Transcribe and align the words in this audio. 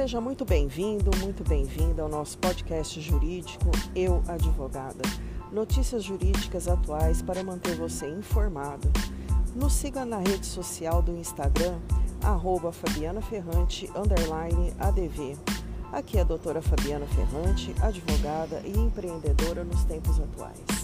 Seja 0.00 0.18
muito 0.18 0.46
bem-vindo, 0.46 1.10
muito 1.18 1.46
bem-vinda 1.46 2.00
ao 2.00 2.08
nosso 2.08 2.38
podcast 2.38 2.98
jurídico 3.02 3.66
Eu 3.94 4.22
Advogada. 4.26 5.02
Notícias 5.52 6.02
jurídicas 6.02 6.68
atuais 6.68 7.20
para 7.20 7.44
manter 7.44 7.74
você 7.74 8.08
informado. 8.08 8.90
Nos 9.54 9.74
siga 9.74 10.06
na 10.06 10.16
rede 10.16 10.46
social 10.46 11.02
do 11.02 11.14
Instagram, 11.14 11.78
arroba 12.22 12.72
Fabiana 12.72 13.20
Ferrante, 13.20 13.90
ADV. 14.78 15.36
Aqui 15.92 16.16
é 16.16 16.22
a 16.22 16.24
doutora 16.24 16.62
Fabiana 16.62 17.06
Ferrante, 17.06 17.74
advogada 17.82 18.62
e 18.64 18.70
empreendedora 18.70 19.64
nos 19.64 19.84
tempos 19.84 20.18
atuais. 20.18 20.79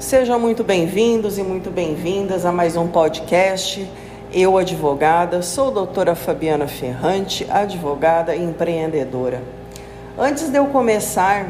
Sejam 0.00 0.40
muito 0.40 0.64
bem-vindos 0.64 1.36
e 1.36 1.42
muito 1.42 1.70
bem-vindas 1.70 2.46
a 2.46 2.50
mais 2.50 2.74
um 2.74 2.88
podcast. 2.88 3.86
Eu, 4.32 4.56
advogada, 4.56 5.42
sou 5.42 5.70
doutora 5.70 6.14
Fabiana 6.14 6.66
Ferrante, 6.66 7.46
advogada 7.50 8.34
e 8.34 8.42
empreendedora. 8.42 9.42
Antes 10.18 10.48
de 10.48 10.56
eu 10.56 10.64
começar, 10.68 11.46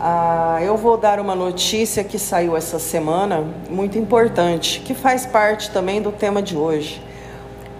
ah, 0.00 0.58
eu 0.62 0.78
vou 0.78 0.96
dar 0.96 1.20
uma 1.20 1.34
notícia 1.34 2.02
que 2.02 2.18
saiu 2.18 2.56
essa 2.56 2.78
semana, 2.78 3.44
muito 3.68 3.98
importante, 3.98 4.80
que 4.80 4.94
faz 4.94 5.26
parte 5.26 5.70
também 5.70 6.00
do 6.00 6.10
tema 6.10 6.40
de 6.40 6.56
hoje. 6.56 7.02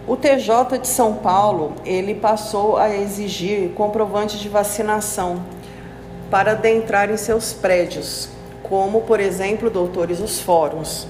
O 0.07 0.17
TJ 0.17 0.81
de 0.83 0.87
São 0.87 1.15
Paulo, 1.15 1.73
ele 1.87 2.15
passou 2.15 2.77
a 2.77 2.95
exigir 2.95 3.71
comprovante 3.71 4.39
de 4.39 4.51
vacinação 4.51 5.43
para 6.31 6.53
adentrar 6.53 7.11
em 7.11 7.17
seus 7.17 7.55
prédios 7.55 8.37
como, 8.69 9.03
por 9.03 9.21
exemplo, 9.21 9.71
doutores 9.71 10.21
os 10.21 10.41
fóruns. 10.41 11.07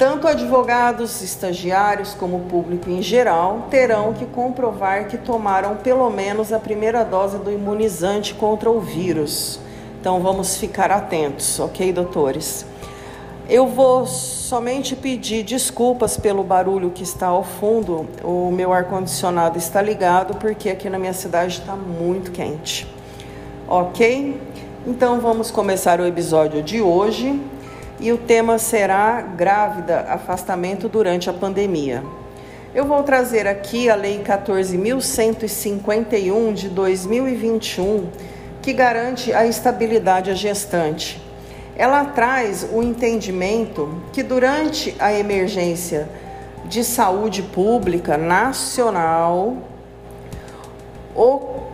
Tanto 0.00 0.26
advogados, 0.26 1.20
estagiários, 1.20 2.14
como 2.14 2.40
público 2.40 2.88
em 2.88 3.02
geral 3.02 3.66
terão 3.70 4.14
que 4.14 4.24
comprovar 4.24 5.08
que 5.08 5.18
tomaram 5.18 5.76
pelo 5.76 6.08
menos 6.08 6.54
a 6.54 6.58
primeira 6.58 7.04
dose 7.04 7.36
do 7.36 7.52
imunizante 7.52 8.32
contra 8.32 8.70
o 8.70 8.80
vírus. 8.80 9.60
Então 10.00 10.20
vamos 10.20 10.56
ficar 10.56 10.90
atentos, 10.90 11.60
ok, 11.60 11.92
doutores? 11.92 12.64
Eu 13.46 13.66
vou 13.66 14.06
somente 14.06 14.96
pedir 14.96 15.42
desculpas 15.42 16.16
pelo 16.16 16.42
barulho 16.42 16.90
que 16.90 17.02
está 17.02 17.26
ao 17.26 17.44
fundo. 17.44 18.06
O 18.24 18.50
meu 18.50 18.72
ar-condicionado 18.72 19.58
está 19.58 19.82
ligado 19.82 20.36
porque 20.36 20.70
aqui 20.70 20.88
na 20.88 20.98
minha 20.98 21.12
cidade 21.12 21.58
está 21.58 21.76
muito 21.76 22.30
quente. 22.30 22.86
Ok? 23.68 24.40
Então 24.86 25.20
vamos 25.20 25.50
começar 25.50 26.00
o 26.00 26.06
episódio 26.06 26.62
de 26.62 26.80
hoje 26.80 27.38
e 28.00 28.10
o 28.12 28.16
tema 28.16 28.56
será 28.56 29.20
grávida, 29.20 30.06
afastamento 30.08 30.88
durante 30.88 31.28
a 31.28 31.34
pandemia. 31.34 32.02
Eu 32.74 32.86
vou 32.86 33.02
trazer 33.02 33.46
aqui 33.46 33.90
a 33.90 33.94
Lei 33.94 34.22
14.151 34.24 36.54
de 36.54 36.70
2021, 36.70 38.08
que 38.62 38.72
garante 38.72 39.34
a 39.34 39.44
estabilidade 39.44 40.30
à 40.30 40.34
gestante. 40.34 41.20
Ela 41.76 42.06
traz 42.06 42.66
o 42.72 42.82
entendimento 42.82 44.02
que 44.14 44.22
durante 44.22 44.96
a 44.98 45.12
emergência 45.12 46.08
de 46.64 46.82
saúde 46.84 47.42
pública 47.42 48.16
nacional, 48.16 49.58
o 51.14 51.68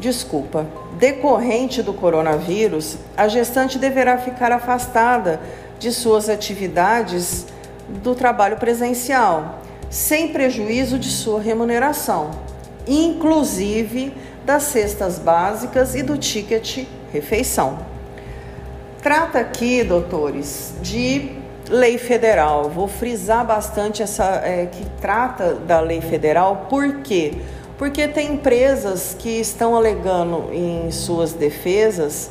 desculpa, 0.00 0.66
decorrente 0.98 1.82
do 1.82 1.92
coronavírus, 1.92 2.96
a 3.16 3.28
gestante 3.28 3.78
deverá 3.78 4.18
ficar 4.18 4.50
afastada 4.50 5.40
de 5.78 5.92
suas 5.92 6.28
atividades 6.28 7.46
do 8.02 8.14
trabalho 8.14 8.56
presencial, 8.56 9.60
sem 9.88 10.28
prejuízo 10.28 10.98
de 10.98 11.08
sua 11.08 11.40
remuneração, 11.40 12.30
inclusive 12.88 14.12
das 14.44 14.64
cestas 14.64 15.18
básicas 15.18 15.94
e 15.94 16.02
do 16.02 16.16
ticket 16.16 16.86
refeição. 17.12 17.78
Trata 19.02 19.38
aqui, 19.38 19.82
doutores, 19.82 20.74
de 20.82 21.30
lei 21.68 21.98
federal. 21.98 22.68
Vou 22.68 22.88
frisar 22.88 23.46
bastante 23.46 24.02
essa 24.02 24.42
é, 24.44 24.66
que 24.66 24.84
trata 25.00 25.54
da 25.54 25.80
lei 25.80 26.00
federal, 26.00 26.66
por 26.68 27.00
quê? 27.02 27.32
Porque 27.32 27.69
porque 27.80 28.06
tem 28.06 28.34
empresas 28.34 29.16
que 29.18 29.40
estão 29.40 29.74
alegando 29.74 30.50
em 30.52 30.90
suas 30.90 31.32
defesas 31.32 32.30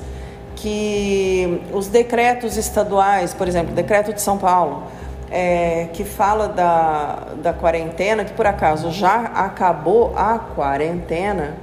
que 0.56 1.64
os 1.74 1.88
decretos 1.88 2.56
estaduais, 2.56 3.34
por 3.34 3.48
exemplo, 3.48 3.72
o 3.72 3.76
decreto 3.76 4.14
de 4.14 4.22
São 4.22 4.38
Paulo, 4.38 4.84
é, 5.32 5.88
que 5.92 6.04
fala 6.04 6.48
da, 6.48 7.30
da 7.42 7.52
quarentena, 7.52 8.24
que 8.24 8.34
por 8.34 8.46
acaso 8.46 8.92
já 8.92 9.22
acabou 9.22 10.14
a 10.16 10.38
quarentena, 10.38 11.56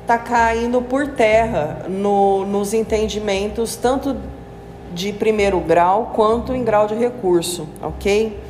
está 0.00 0.16
caindo 0.16 0.80
por 0.80 1.08
terra 1.08 1.84
no, 1.90 2.46
nos 2.46 2.72
entendimentos 2.72 3.76
tanto 3.76 4.16
de 4.94 5.12
primeiro 5.12 5.60
grau 5.60 6.12
quanto 6.14 6.54
em 6.54 6.64
grau 6.64 6.86
de 6.86 6.94
recurso, 6.94 7.68
ok? 7.82 8.40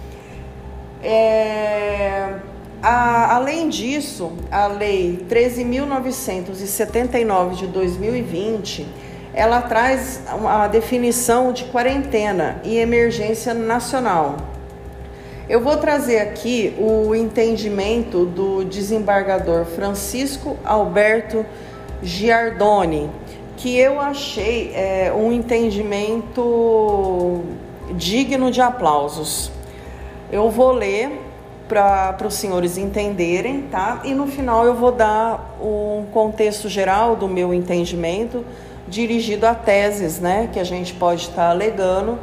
É, 1.03 2.35
a, 2.81 3.16
além 3.37 3.69
disso, 3.69 4.33
a 4.51 4.67
Lei 4.67 5.27
13.979 5.29 7.57
de 7.57 7.67
2020, 7.67 8.87
ela 9.35 9.61
traz 9.61 10.23
a 10.27 10.67
definição 10.67 11.53
de 11.53 11.65
quarentena 11.65 12.59
e 12.65 12.79
emergência 12.79 13.53
nacional. 13.53 14.37
Eu 15.51 15.61
vou 15.61 15.77
trazer 15.77 16.21
aqui 16.21 16.75
o 16.79 17.15
entendimento 17.15 18.25
do 18.25 18.65
desembargador 18.65 19.67
Francisco 19.67 20.57
Alberto 20.65 21.45
Giardoni, 22.03 23.11
que 23.59 23.77
eu 23.77 24.01
achei 24.01 24.73
é, 24.75 25.13
um 25.15 25.31
entendimento 25.31 27.43
digno 27.95 28.51
de 28.51 28.63
aplausos. 28.63 29.53
Eu 30.33 30.51
vou 30.51 30.73
ler 30.73 31.25
para 31.69 32.16
os 32.27 32.34
senhores 32.34 32.78
entenderem, 32.78 33.62
tá? 33.62 34.00
E 34.04 34.15
no 34.15 34.27
final 34.27 34.65
eu 34.65 34.75
vou 34.75 34.93
dar 34.93 35.56
um 35.60 36.04
contexto 36.12 36.69
geral 36.69 37.16
do 37.16 37.27
meu 37.28 37.53
entendimento 37.53 38.44
dirigido 38.88 39.47
a 39.47 39.54
teses, 39.54 40.21
né, 40.21 40.49
que 40.53 40.60
a 40.60 40.65
gente 40.65 40.94
pode 40.94 41.22
estar 41.22 41.34
tá 41.34 41.50
alegando 41.50 42.19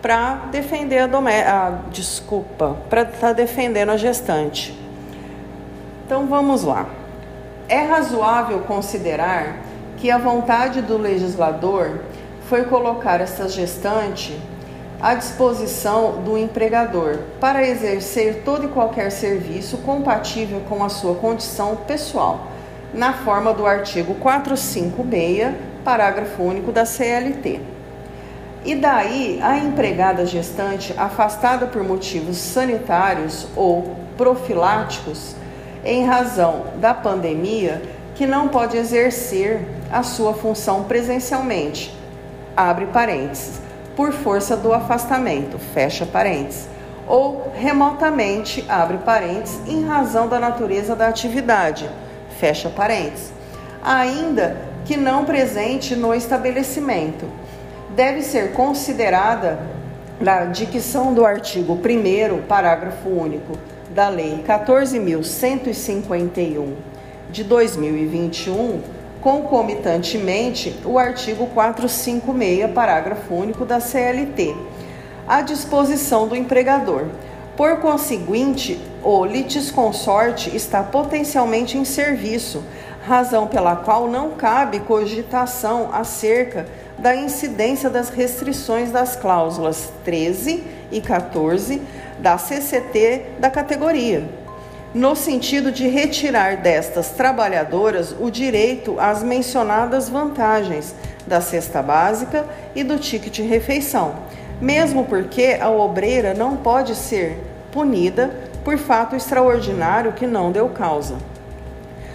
para 0.00 0.46
defender 0.52 0.98
a, 0.98 1.06
a 1.06 1.70
desculpa, 1.90 2.76
para 2.88 3.02
estar 3.02 3.18
tá 3.18 3.32
defendendo 3.32 3.90
a 3.90 3.96
gestante. 3.96 4.78
Então 6.06 6.26
vamos 6.26 6.62
lá. 6.62 6.86
É 7.68 7.80
razoável 7.80 8.60
considerar 8.60 9.60
que 9.96 10.10
a 10.10 10.18
vontade 10.18 10.82
do 10.82 10.98
legislador 10.98 12.00
foi 12.48 12.64
colocar 12.64 13.20
esta 13.20 13.48
gestante 13.48 14.38
à 15.04 15.12
disposição 15.12 16.22
do 16.22 16.38
empregador 16.38 17.18
para 17.38 17.62
exercer 17.62 18.40
todo 18.42 18.64
e 18.64 18.68
qualquer 18.68 19.12
serviço 19.12 19.76
compatível 19.76 20.62
com 20.66 20.82
a 20.82 20.88
sua 20.88 21.14
condição 21.16 21.76
pessoal, 21.76 22.46
na 22.94 23.12
forma 23.12 23.52
do 23.52 23.66
artigo 23.66 24.14
456, 24.14 25.56
parágrafo 25.84 26.42
único 26.42 26.72
da 26.72 26.86
CLT. 26.86 27.60
E 28.64 28.74
daí 28.74 29.38
a 29.42 29.58
empregada 29.58 30.24
gestante 30.24 30.94
afastada 30.96 31.66
por 31.66 31.84
motivos 31.84 32.38
sanitários 32.38 33.46
ou 33.54 33.94
profiláticos 34.16 35.36
em 35.84 36.06
razão 36.06 36.68
da 36.76 36.94
pandemia 36.94 37.82
que 38.14 38.26
não 38.26 38.48
pode 38.48 38.78
exercer 38.78 39.68
a 39.92 40.02
sua 40.02 40.32
função 40.32 40.84
presencialmente. 40.84 41.94
Abre 42.56 42.86
parênteses 42.86 43.63
por 43.96 44.12
força 44.12 44.56
do 44.56 44.72
afastamento, 44.72 45.58
fecha 45.58 46.06
parênteses, 46.06 46.68
ou 47.06 47.52
remotamente, 47.54 48.64
abre 48.68 48.98
parênteses, 48.98 49.60
em 49.66 49.84
razão 49.84 50.28
da 50.28 50.40
natureza 50.40 50.96
da 50.96 51.08
atividade, 51.08 51.88
fecha 52.38 52.68
parênteses, 52.68 53.32
ainda 53.82 54.56
que 54.84 54.96
não 54.96 55.24
presente 55.24 55.94
no 55.94 56.12
estabelecimento. 56.14 57.26
Deve 57.94 58.22
ser 58.22 58.52
considerada 58.52 59.58
na 60.20 60.46
dicção 60.46 61.14
do 61.14 61.26
artigo 61.26 61.74
1 61.74 62.42
parágrafo 62.42 63.08
único 63.08 63.56
da 63.90 64.08
Lei 64.08 64.42
14.151 64.46 66.72
de 67.30 67.44
2021 67.44 68.80
concomitantemente 69.24 70.78
o 70.84 70.98
artigo 70.98 71.46
456, 71.46 72.70
parágrafo 72.72 73.34
único 73.34 73.64
da 73.64 73.80
CLT, 73.80 74.54
à 75.26 75.40
disposição 75.40 76.28
do 76.28 76.36
empregador. 76.36 77.06
Por 77.56 77.78
conseguinte, 77.78 78.78
o 79.02 79.24
litisconsorte 79.24 80.54
está 80.54 80.82
potencialmente 80.82 81.78
em 81.78 81.86
serviço, 81.86 82.62
razão 83.06 83.46
pela 83.46 83.76
qual 83.76 84.08
não 84.08 84.32
cabe 84.32 84.80
cogitação 84.80 85.88
acerca 85.90 86.66
da 86.98 87.16
incidência 87.16 87.88
das 87.88 88.10
restrições 88.10 88.90
das 88.90 89.16
cláusulas 89.16 89.90
13 90.04 90.62
e 90.92 91.00
14 91.00 91.80
da 92.18 92.36
CCT 92.36 93.22
da 93.38 93.48
categoria, 93.48 94.28
no 94.94 95.16
sentido 95.16 95.72
de 95.72 95.88
retirar 95.88 96.58
destas 96.58 97.10
trabalhadoras 97.10 98.14
o 98.18 98.30
direito 98.30 98.94
às 99.00 99.24
mencionadas 99.24 100.08
vantagens 100.08 100.94
da 101.26 101.40
cesta 101.40 101.82
básica 101.82 102.46
e 102.76 102.84
do 102.84 102.96
ticket 102.98 103.40
refeição, 103.40 104.14
mesmo 104.60 105.04
porque 105.04 105.58
a 105.60 105.68
obreira 105.68 106.32
não 106.32 106.56
pode 106.56 106.94
ser 106.94 107.36
punida 107.72 108.30
por 108.62 108.78
fato 108.78 109.16
extraordinário 109.16 110.12
que 110.12 110.28
não 110.28 110.52
deu 110.52 110.68
causa. 110.68 111.16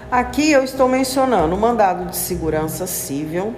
Aqui 0.10 0.50
eu 0.52 0.64
estou 0.64 0.88
mencionando 0.88 1.54
o 1.56 1.60
mandado 1.60 2.06
de 2.06 2.16
segurança 2.16 2.88
civil 2.88 3.54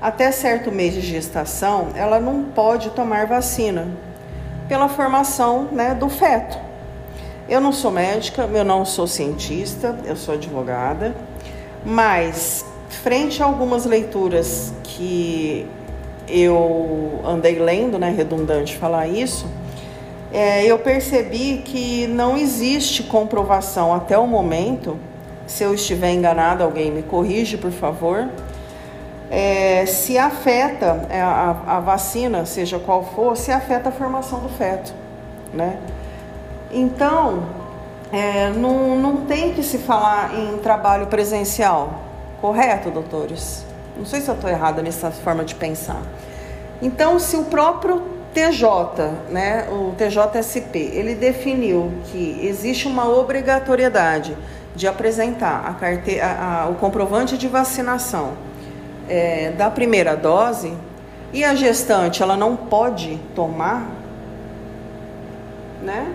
até 0.00 0.30
certo 0.30 0.70
mês 0.70 0.92
de 0.92 1.00
gestação, 1.00 1.88
ela 1.96 2.20
não 2.20 2.44
pode 2.44 2.90
tomar 2.90 3.26
vacina 3.26 3.88
pela 4.68 4.88
formação 4.88 5.68
né, 5.72 5.94
do 5.94 6.10
feto. 6.10 6.58
Eu 7.48 7.60
não 7.60 7.72
sou 7.72 7.90
médica, 7.90 8.42
eu 8.42 8.64
não 8.64 8.84
sou 8.84 9.06
cientista, 9.06 9.98
eu 10.04 10.14
sou 10.14 10.34
advogada, 10.34 11.16
mas 11.84 12.66
frente 13.02 13.42
a 13.42 13.46
algumas 13.46 13.86
leituras 13.86 14.74
que 14.84 15.66
eu 16.30 17.20
andei 17.24 17.58
lendo, 17.58 17.98
né, 17.98 18.10
redundante 18.10 18.76
falar 18.76 19.06
isso, 19.06 19.46
é, 20.32 20.64
eu 20.66 20.78
percebi 20.78 21.62
que 21.64 22.06
não 22.06 22.36
existe 22.36 23.02
comprovação 23.02 23.94
até 23.94 24.18
o 24.18 24.26
momento. 24.26 24.98
Se 25.46 25.64
eu 25.64 25.74
estiver 25.74 26.12
enganado, 26.12 26.62
alguém 26.62 26.90
me 26.90 27.02
corrige, 27.02 27.56
por 27.56 27.70
favor. 27.70 28.28
É, 29.30 29.86
se 29.86 30.18
afeta 30.18 31.06
é, 31.10 31.20
a, 31.20 31.56
a, 31.66 31.80
vacina, 31.80 32.44
seja 32.46 32.78
qual 32.78 33.04
for, 33.04 33.36
se 33.36 33.50
afeta 33.50 33.90
a 33.90 33.92
formação 33.92 34.40
do 34.40 34.48
feto, 34.48 34.92
né? 35.52 35.78
Então, 36.70 37.42
é, 38.10 38.48
não, 38.50 38.96
não 38.96 39.16
tem 39.26 39.52
que 39.52 39.62
se 39.62 39.78
falar 39.78 40.34
em 40.34 40.58
trabalho 40.58 41.06
presencial, 41.08 42.00
correto, 42.40 42.90
doutores? 42.90 43.67
Não 43.98 44.06
sei 44.06 44.20
se 44.20 44.28
eu 44.28 44.34
estou 44.34 44.48
errada 44.48 44.80
nessa 44.80 45.10
forma 45.10 45.44
de 45.44 45.56
pensar. 45.56 46.00
Então, 46.80 47.18
se 47.18 47.36
o 47.36 47.44
próprio 47.44 48.00
TJ, 48.32 49.30
né, 49.30 49.66
o 49.68 49.92
TJSP, 49.96 50.78
ele 50.78 51.16
definiu 51.16 51.92
que 52.04 52.38
existe 52.46 52.86
uma 52.86 53.08
obrigatoriedade 53.08 54.36
de 54.76 54.86
apresentar 54.86 55.66
a 55.66 55.74
carte... 55.74 56.20
A, 56.20 56.62
a, 56.62 56.68
o 56.68 56.76
comprovante 56.76 57.36
de 57.36 57.48
vacinação 57.48 58.34
é, 59.08 59.50
da 59.50 59.68
primeira 59.70 60.16
dose 60.16 60.72
e 61.32 61.44
a 61.44 61.54
gestante 61.54 62.22
ela 62.22 62.36
não 62.36 62.54
pode 62.54 63.18
tomar, 63.34 63.88
né? 65.82 66.14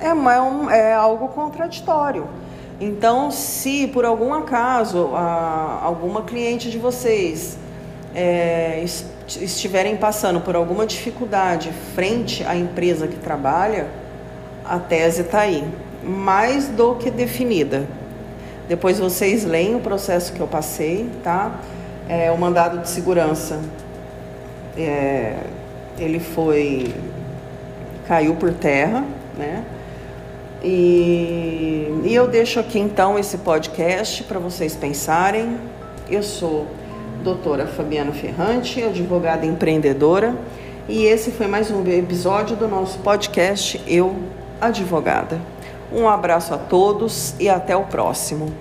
É, 0.00 0.08
é, 0.08 0.80
é 0.80 0.94
algo 0.94 1.28
contraditório. 1.28 2.26
Então, 2.80 3.30
se 3.30 3.86
por 3.88 4.06
algum 4.06 4.32
acaso 4.32 5.10
a, 5.14 5.80
alguma 5.82 6.22
cliente 6.22 6.70
de 6.70 6.78
vocês 6.78 7.58
é, 8.14 8.82
estiverem 9.26 9.98
passando 9.98 10.40
por 10.40 10.56
alguma 10.56 10.86
dificuldade 10.86 11.70
frente 11.94 12.42
à 12.44 12.56
empresa 12.56 13.06
que 13.06 13.16
trabalha, 13.16 13.86
a 14.64 14.78
tese 14.78 15.20
está 15.20 15.40
aí, 15.40 15.62
mais 16.02 16.68
do 16.68 16.94
que 16.94 17.10
definida. 17.10 17.86
Depois 18.66 18.98
vocês 18.98 19.44
leem 19.44 19.74
o 19.74 19.80
processo 19.80 20.32
que 20.32 20.40
eu 20.40 20.46
passei, 20.46 21.10
tá? 21.22 21.60
É, 22.08 22.30
o 22.30 22.38
mandado 22.38 22.78
de 22.78 22.88
segurança, 22.88 23.60
é, 24.76 25.36
ele 25.98 26.18
foi 26.18 26.94
caiu 28.08 28.34
por 28.36 28.52
terra, 28.52 29.04
né? 29.36 29.64
E, 30.62 32.02
e 32.04 32.14
eu 32.14 32.28
deixo 32.28 32.60
aqui 32.60 32.78
então 32.78 33.18
esse 33.18 33.38
podcast 33.38 34.24
para 34.24 34.38
vocês 34.38 34.76
pensarem. 34.76 35.58
Eu 36.08 36.22
sou 36.22 36.66
doutora 37.22 37.66
Fabiana 37.66 38.12
Ferrante, 38.12 38.82
advogada 38.82 39.46
empreendedora, 39.46 40.34
e 40.88 41.04
esse 41.04 41.30
foi 41.30 41.46
mais 41.46 41.70
um 41.70 41.86
episódio 41.86 42.56
do 42.56 42.66
nosso 42.66 42.98
podcast 42.98 43.80
Eu 43.86 44.16
Advogada. 44.60 45.40
Um 45.92 46.08
abraço 46.08 46.52
a 46.54 46.58
todos 46.58 47.34
e 47.38 47.48
até 47.48 47.76
o 47.76 47.84
próximo. 47.84 48.52